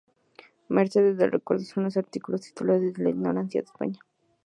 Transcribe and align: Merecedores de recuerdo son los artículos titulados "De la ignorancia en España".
Merecedores 0.67 1.17
de 1.19 1.29
recuerdo 1.29 1.63
son 1.63 1.83
los 1.83 1.95
artículos 1.95 2.41
titulados 2.41 2.91
"De 2.93 3.03
la 3.03 3.11
ignorancia 3.11 3.59
en 3.59 3.65
España". 3.65 3.99